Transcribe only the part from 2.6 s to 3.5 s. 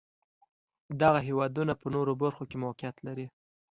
موقعیت لري.